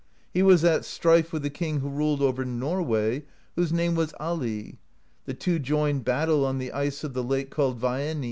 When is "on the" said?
6.43-6.71